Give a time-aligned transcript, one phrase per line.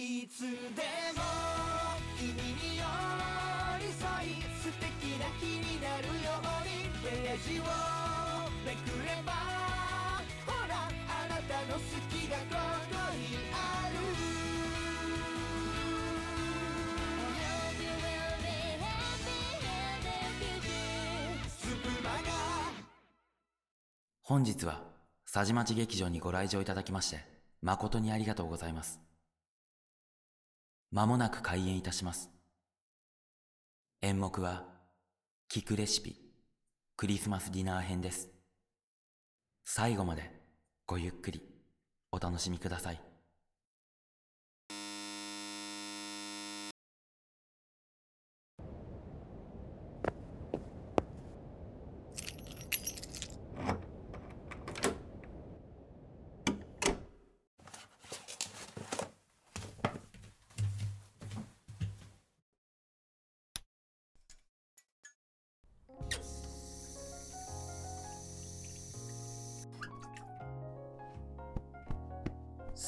[0.00, 0.52] いつでも
[2.16, 2.84] 君に寄
[3.80, 7.64] り添い素敵な日になるようにページを
[8.64, 9.32] めくれば
[10.46, 11.80] ほらあなたの好
[12.12, 13.96] きがここにある
[24.22, 24.80] 本日は
[25.32, 27.18] 佐治町劇場にご来場いただきまして
[27.62, 29.00] 誠にありがとうございます。
[30.90, 32.30] まもなく開演いたします。
[34.00, 34.64] 演目は
[35.50, 36.16] 聞くレシピ
[36.96, 38.28] クリスマスディナー編です。
[39.64, 40.32] 最後まで
[40.86, 41.42] ごゆっくり
[42.10, 43.07] お楽しみください。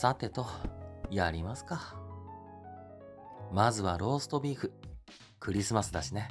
[0.00, 0.46] さてと
[1.10, 1.94] やりますか。
[3.52, 4.72] まずはローストビーフ。
[5.38, 6.30] クリスマスだしね。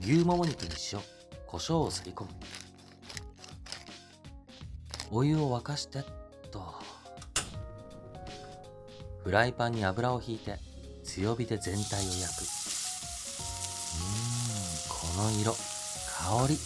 [0.00, 1.00] 牛もも肉に塩
[1.48, 2.30] 胡椒をすり込む。
[5.10, 6.04] お湯を沸かして
[6.52, 6.62] と。
[9.24, 10.60] フライパンに油をひいて
[11.02, 12.42] 強火で全体を焼く。
[12.42, 15.52] うーんこの色。
[15.52, 16.56] 香り。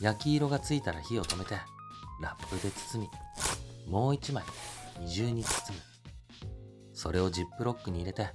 [0.00, 1.54] 焼き色がついたら火を止めて
[2.20, 3.27] ラップで包み。
[3.88, 4.44] もう一枚。
[5.00, 5.82] 二重に包む。
[6.92, 8.28] それをジップロックに入れて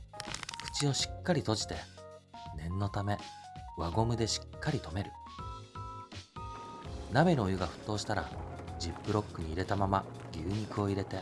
[0.64, 1.76] 口をしっかり閉じて
[2.58, 3.18] 念のため
[3.78, 5.12] 輪ゴムでしっかり留める。
[7.12, 8.30] 鍋のお湯が沸騰したら
[8.80, 11.22] ジップロックに入れたまま牛肉を入れて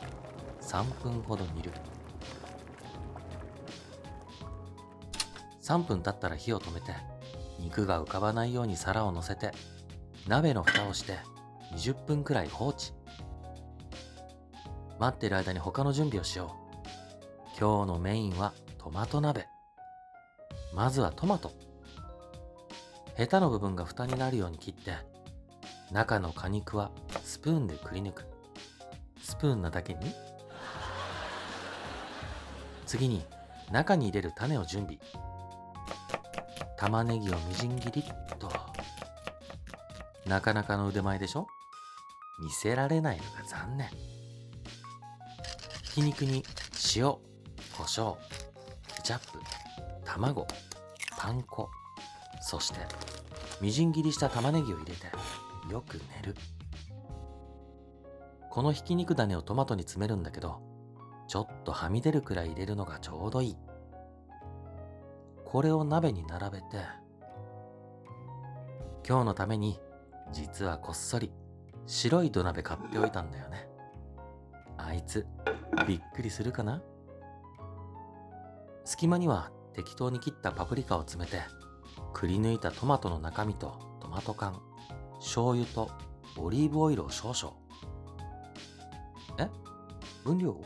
[0.62, 1.72] 3分ほど煮る。
[5.64, 6.94] 3分経ったら火を止めて
[7.60, 9.52] 肉が浮かばないように皿を乗せて
[10.28, 11.18] 鍋の蓋をして
[11.74, 12.94] 20分くらい放置。
[15.02, 16.56] 待ってる間に他の準備をしよ
[17.56, 17.60] う。
[17.60, 19.48] 今日のメインはトマト鍋。
[20.76, 21.52] まずはトマト。
[23.16, 24.94] ヘタの部分が蓋になるように切って
[25.92, 26.92] 中の果肉は
[27.24, 28.28] スプーンでくり抜く。
[29.24, 30.14] スプーンなだけに。
[32.86, 33.26] 次に
[33.72, 35.00] 中に入れる種を準備。
[36.78, 38.52] 玉ねぎをみじん切りっと。
[40.28, 41.48] なかなかの腕前でしょ？
[42.40, 43.90] 見せられないのが残念。
[45.92, 46.42] ひき肉に
[46.96, 47.20] 塩胡
[47.84, 48.16] 椒
[48.96, 49.40] ケチャップ
[50.06, 50.48] 卵
[51.18, 51.70] パン粉
[52.40, 52.80] そして
[53.60, 55.08] みじん切りした玉ねぎを入れて
[55.70, 56.36] よく練る。
[58.50, 60.62] このひき肉種をトマトに詰めるんだけど
[61.28, 63.58] ちょっとはみ出るくらい入れるのがちょうどいい。
[65.44, 66.68] これを鍋に並べて
[69.06, 69.78] 今日のために
[70.32, 71.34] 実はこっそり
[71.86, 73.68] 白い土鍋買っておいたんだよね。
[74.92, 75.26] あいつ
[75.88, 76.82] びっくりするかな？
[78.84, 81.40] 隙間には適当に切ったパプリカを詰めて
[82.12, 84.62] くり抜いたトマトの中身とトマト缶
[85.20, 85.90] 醤油と
[86.36, 87.56] オリーブオイルを少々。
[89.40, 89.48] え？
[90.26, 90.62] 分量？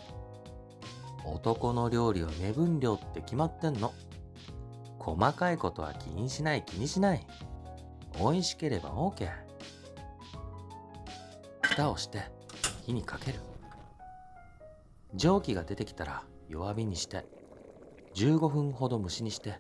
[1.23, 3.93] 男の料理は目分量って決まってんの？
[4.97, 7.27] 細かいことは気にしない気にしない。
[8.17, 9.29] 美味しければ OK
[11.61, 12.23] 蓋をして
[12.87, 13.39] 火にかける。
[15.15, 17.25] 蒸気が出てきたら弱火にして
[18.15, 19.59] 15分ほど蒸しにして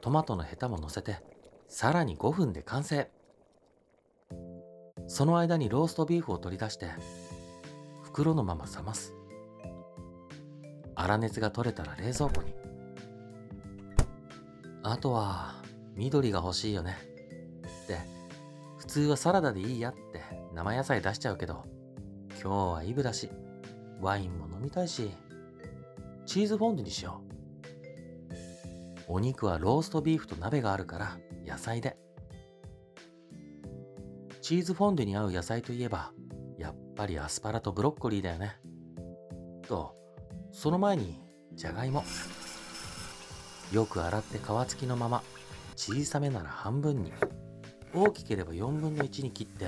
[0.00, 1.18] トマトのヘタも乗せて
[1.68, 3.08] さらに5分で完成。
[5.06, 6.88] その間にローストビーフを取り出して
[8.02, 9.14] 袋のまま冷ます。
[10.96, 12.54] 粗熱が取れたら冷蔵庫に。
[14.82, 15.54] あとは
[15.94, 16.96] 緑が欲しいよね。
[17.84, 17.98] って
[18.78, 20.22] 普通はサラダでいいやって
[20.54, 21.64] 生野菜出しちゃうけど
[22.40, 23.30] 今日はイブだし
[24.00, 25.10] ワインも飲みたいし
[26.26, 27.22] チーズフォンデュにしよ
[29.08, 29.12] う。
[29.12, 31.96] お肉はローストビーフと鍋があるから野菜で。
[34.40, 36.12] チーズフォンデュに合う野菜といえば
[36.58, 38.56] やっぱりアスパラとブロッコリーだよね。
[39.66, 39.96] と
[40.52, 41.20] その前に
[41.54, 42.04] じゃがいも。
[43.72, 45.22] よく洗って皮付きのまま
[45.76, 47.12] 小さめなら半分に。
[47.92, 49.66] 大きければ4分の1に切って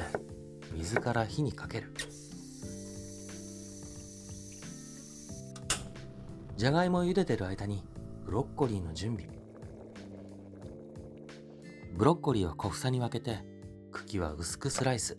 [0.73, 1.93] 水から火にかける。
[6.63, 7.83] じゃがいもを茹でてる間に
[8.25, 9.29] ブロッコリーの準備。
[11.93, 13.41] ブロッコリーは小房に分けて
[13.91, 15.17] 茎は薄くスライス。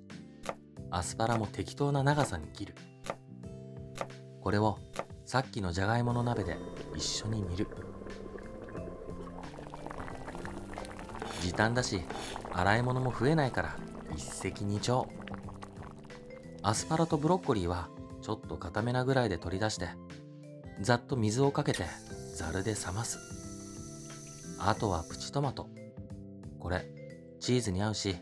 [0.90, 2.76] アスパラも適当な長さに切る。
[4.40, 4.80] これを
[5.26, 6.56] さっきのじゃがいもの鍋で
[6.96, 7.68] 一緒に煮る。
[11.42, 12.04] 時短だし
[12.54, 13.78] 洗い物も増えないから
[14.16, 15.10] 一石二鳥。
[16.62, 17.90] アスパラとブロッコリーは
[18.22, 19.90] ちょっと固めなぐらいで取り出して
[20.82, 21.86] ざっと水をかけて
[22.36, 23.20] ざるで冷ます。
[24.60, 25.70] あとはプチトマト。
[26.60, 26.86] これ
[27.40, 28.16] チーズに合うし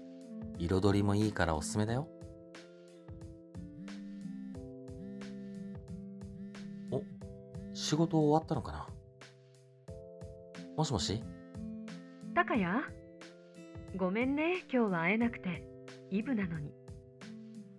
[0.57, 2.07] 彩りもいいからおすすめだよ。
[6.91, 7.03] お
[7.73, 8.87] 仕事終わったのかな？
[10.75, 11.23] もしもし？
[12.33, 12.81] タカヤ
[13.97, 15.67] ごめんね、今日は会えなくて。
[16.09, 16.73] イブなのに。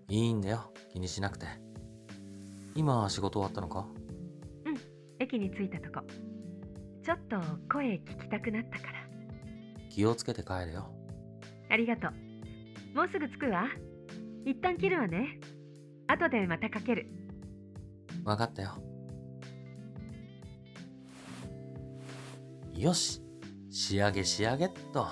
[0.08, 0.72] いいんだよ。
[0.92, 1.46] 気にしなくて。
[2.74, 3.86] 今仕事終わったのか？
[5.22, 6.04] 駅に着いたとこ。
[7.04, 7.40] ちょっと
[7.72, 8.92] 声聞きたくなったから。
[9.88, 10.90] 気をつけて帰れよ
[11.70, 12.96] ありがとう。
[12.96, 13.66] もうすぐ着くわ。
[14.44, 15.38] 一旦切るわね。
[16.08, 17.06] 後でまたかける。
[18.24, 18.78] 分かったよ
[22.74, 23.20] よし
[23.70, 25.06] 仕上げ仕上げっと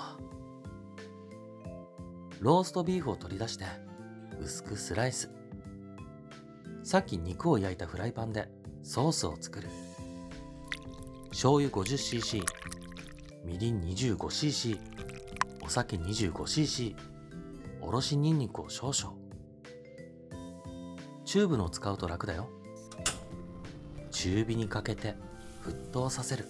[2.39, 3.65] ローストビーフを取り出して
[4.39, 5.29] 薄くスライス
[6.83, 8.49] さっき肉を焼いたフライパンで
[8.81, 9.67] ソースを作る
[11.31, 12.43] 醤油 50cc
[13.45, 14.77] みりん 25cc
[15.61, 16.95] お酒 25cc
[17.81, 19.15] おろしにんにくを少々。
[21.25, 22.49] チューブの使うと楽だよ。
[24.11, 25.15] 中火にかけて
[25.65, 26.45] 沸騰させる。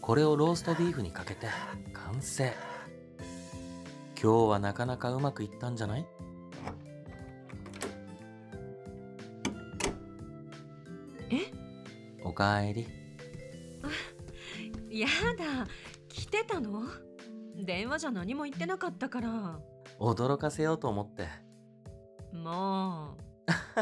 [0.00, 1.46] これをローストビーフにかけて
[1.92, 2.52] 完成。
[4.20, 6.06] 今日はなかなかうまくいったんじゃない？
[11.30, 11.36] え？
[12.24, 12.88] おかえり
[15.00, 15.08] や
[15.38, 15.66] だ。
[16.08, 16.82] 来てたの？
[17.56, 19.60] 電話じゃ何も言ってなかったから。
[19.98, 21.28] 驚かせようと思って
[22.32, 23.16] も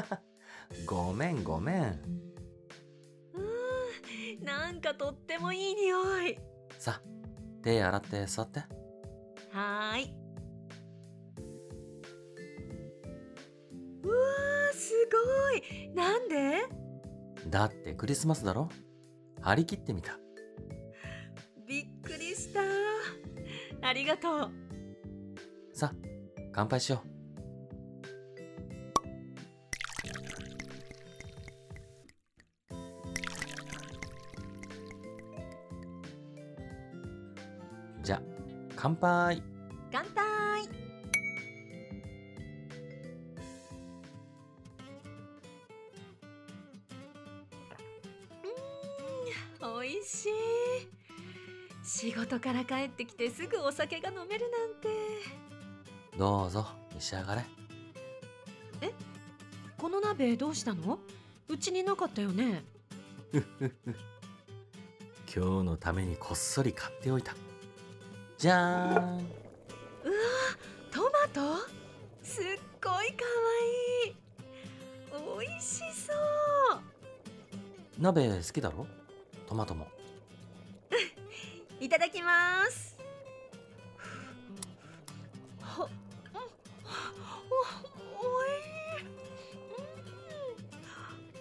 [0.87, 1.83] ごめんごめん
[3.35, 4.43] う。
[4.43, 4.45] ん。
[4.45, 5.97] なんかとってもいい匂
[6.29, 6.39] い。
[6.79, 7.01] さ
[7.62, 8.61] 手洗って座って
[9.51, 10.15] はーい。
[14.03, 15.89] うわー、すごい。
[15.95, 16.59] なんで？
[17.49, 18.69] だってクリスマスだろ？
[19.41, 20.19] 張り切ってみた
[23.90, 24.50] ありがとう。
[25.72, 25.92] さ
[26.52, 27.08] 乾杯しよう。
[38.04, 38.22] じゃ
[38.76, 39.42] 乾杯。
[39.90, 40.69] 乾杯
[52.31, 54.88] 事から帰ってきてすぐお酒が飲めるなんて。
[56.17, 57.44] どうぞ召し上がれ。
[59.77, 61.00] この鍋どうしたの？
[61.49, 62.62] うちになかったよね？
[65.35, 67.35] 今日のためにこっそり買っておいた。
[68.38, 68.94] じゃーん。
[68.94, 69.23] うわ
[70.93, 71.56] トマト？
[72.23, 72.44] すっ
[72.81, 73.31] ごいかわ
[74.06, 74.15] いい。
[75.37, 76.12] おいしそ
[76.76, 76.81] う。
[77.99, 78.87] 鍋好きだろ？
[79.49, 79.88] トマトも
[81.81, 82.97] いただきます。
[85.62, 85.88] ほ、お、お、
[88.29, 88.67] おいし
[89.03, 89.05] い。
[89.79, 89.82] う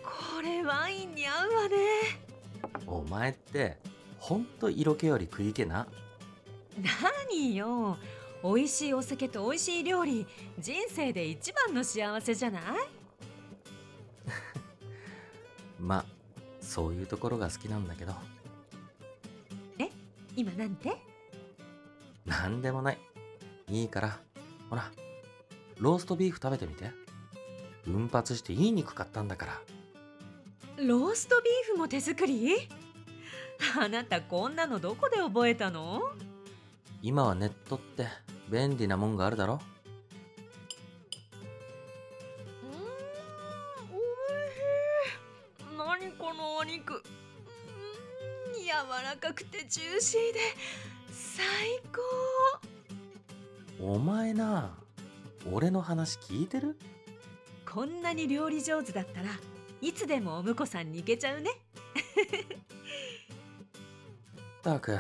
[0.01, 1.75] んこれワインに合うわね。
[2.87, 3.77] お前って
[4.17, 5.87] ほんと色気より食い気な？
[7.29, 7.97] 何よ。
[8.41, 10.25] 美味しいお酒と美味しい料理、
[10.57, 12.63] 人生で一番の幸せじゃない？
[15.77, 16.05] ま
[16.61, 18.13] そういうところが好きなんだけど
[20.39, 20.95] 今なんて？
[22.25, 22.97] なんでもない
[23.67, 24.19] いいから
[24.69, 24.89] ほら
[25.79, 26.91] ローストビーフ食べてみて
[27.83, 29.61] 奮発していい肉買ったんだから
[30.77, 32.55] ローストビーフも手作り？
[33.77, 36.13] あなたこんなのどこで覚えたの？
[37.01, 38.07] 今はネットって
[38.49, 39.59] 便利なもんがあるだろ
[48.83, 50.39] 柔らかくてジューシーで
[51.11, 51.45] 最
[51.91, 53.83] 高。
[53.83, 54.77] お前な
[55.51, 56.77] 俺の話聞いてる？
[57.69, 59.27] こんなに料理上手だったら
[59.81, 61.51] いつでもお婿さんに行けちゃうね。
[64.59, 64.97] ったく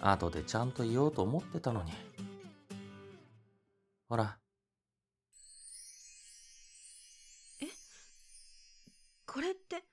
[0.00, 1.92] 後でちゃんと言おうと思ってたのに
[4.08, 4.38] ほら
[9.26, 9.84] これって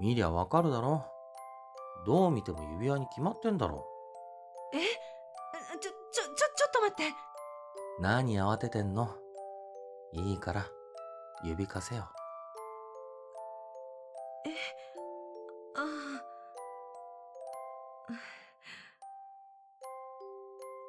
[0.00, 1.04] 見りゃわかるだろ
[2.06, 3.86] どう見ても指輪に決まってんだろ
[4.72, 4.78] え？
[4.78, 4.88] ちょ
[5.78, 7.12] ちょちょちょっと待って。
[8.00, 9.10] 何慌ててんの？
[10.12, 10.66] いいから
[11.44, 12.08] 指かせよ。
[14.46, 14.50] え、
[15.76, 15.84] ああ。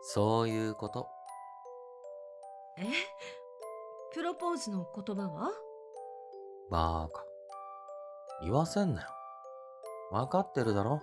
[0.04, 1.10] そういうこと。
[2.78, 2.86] え？
[4.14, 5.52] プロポーズの言葉は？
[6.70, 7.26] バーカ。
[8.42, 9.08] 言わせんなよ。
[10.12, 11.02] わかってるだろ？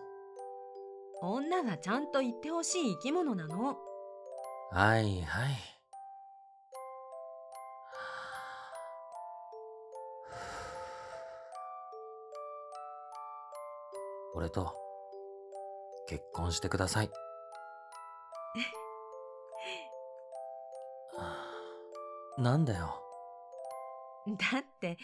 [1.21, 3.77] 女はちゃんと言ってほしい生き物なの。
[4.71, 5.57] はいはい。
[14.35, 14.75] 俺と
[16.07, 17.11] 結婚してください。
[22.39, 23.03] なんだよ。
[24.27, 24.97] だって、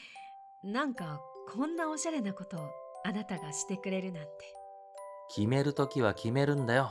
[0.62, 1.20] なんか
[1.52, 2.70] こんなおしゃれなことを
[3.04, 4.30] あなたがしてくれるなんて。
[5.34, 6.90] 決めるときは決めるんだよ。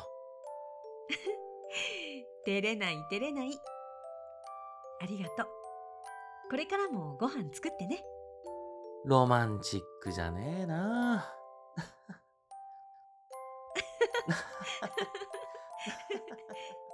[2.45, 3.51] 照れない照れない。
[5.01, 5.47] ありがとう。
[6.49, 8.03] これからもご飯作ってね。
[9.05, 11.35] ロマンチックじゃねえな。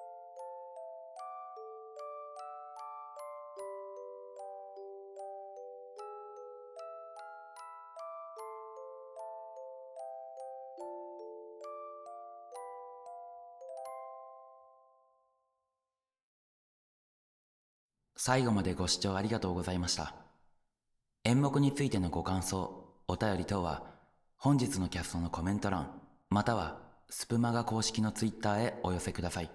[18.30, 20.14] 最後までご視聴ありがとうございました。
[21.24, 23.82] 演目についてのご感想、お便り等は、
[24.38, 29.50] 本日のキャストのコメント欄、または、スプマガ公式のツイッターへお寄せください。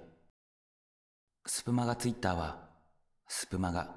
[1.47, 2.69] スプマガツイッターは、
[3.29, 3.95] スプマガ、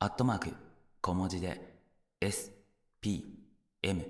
[0.00, 0.54] アットマーク、
[1.00, 1.78] 小文字で、
[2.20, 2.52] S、
[3.00, 3.24] P、
[3.82, 4.04] M、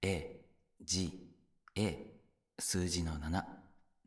[0.00, 0.40] A、
[0.82, 1.12] G、
[1.76, 2.14] A、
[2.58, 3.44] 数字の7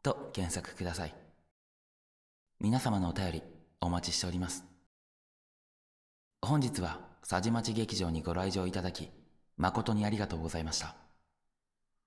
[0.02, 1.14] と検索ください。
[2.60, 3.44] 皆様のお便り、
[3.82, 4.71] お待ちしております。
[6.52, 9.10] 本日は佐治町劇場にご来場いただき
[9.56, 10.98] 誠にありがとうございました。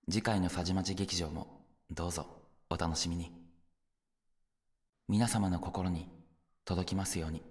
[0.06, 2.26] 次回の佐治町劇場もどうぞ
[2.68, 3.32] お楽しみに。
[5.08, 6.10] 皆様の心に
[6.66, 7.42] 届きますように。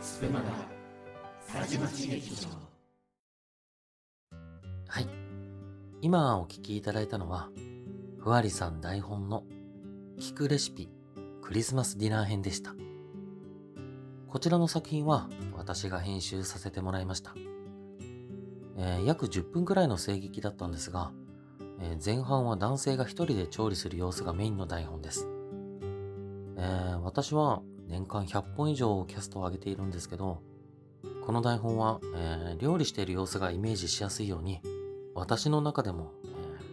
[0.00, 0.52] スプマガ
[1.52, 2.48] 佐治町劇場。
[4.86, 5.08] はい。
[6.00, 7.48] 今お聞きいただいたのは、
[8.22, 9.42] ふわりさん台本の
[10.16, 10.88] 聞くレシピ
[11.42, 12.72] クリスマスディナー編でした。
[14.28, 17.34] こちらの作品は私が編集させてもらいました。
[18.76, 21.10] えー約10分くらいの声劇だったんですが、
[21.80, 25.26] えー前半は男性が一人で調理する様子がメインの台本です。
[26.58, 30.38] えー私は年間100本以上キャストを上げているんですけど、
[31.26, 34.60] この台本は、え料理している様子がイメージしやすいように、
[35.12, 36.12] 私の中でも、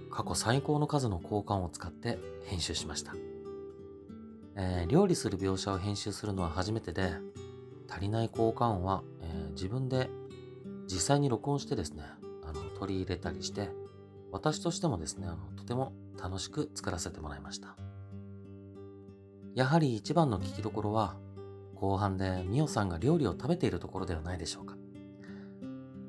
[0.10, 3.14] 過去最高の数の交換を使って編集しました、
[4.56, 7.14] えー料理する描写を編集するのは初めてで
[7.88, 10.10] 足りない交換音は、えー自分で
[10.88, 12.04] 実際に録音してですね
[12.44, 13.70] あの取り入れたりして
[14.32, 17.76] 私としてもですねあのとても楽しく作らせてもらいました。
[19.56, 21.16] やはり一番の聞きどころは
[21.76, 24.76] 後半でミオさんが料理を食べているところではないでしょうか。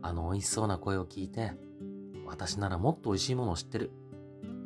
[0.03, 1.53] あの美味しそうな声を聞いて
[2.31, 3.91] 私ならもっと美味しいものを知ってる。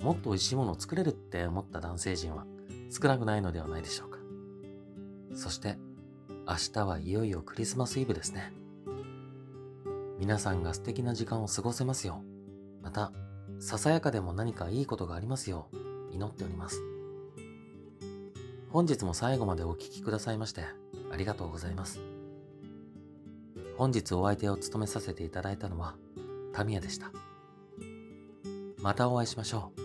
[0.00, 2.47] もっと美味しいものを作れるって思った男性陣は
[2.90, 4.18] 少なくないのではないでしょうか。
[5.35, 5.78] そして、
[6.47, 8.52] 明日はいよいよクリスマスイブですね。
[10.18, 12.23] 皆さんが素敵な時間を過ごせますよ
[12.80, 12.85] う。
[12.85, 13.12] また、
[13.59, 16.83] ささやかでも何かいいことがありますよう、祈っております。
[18.71, 20.64] 本日も最後までお聴きくださいまして、
[21.11, 22.00] ありがとうございます。
[23.76, 25.97] 本日お相手を務めさせていただいたのは、
[26.52, 27.11] タミヤでした。
[28.84, 29.83] またお会いしましょう。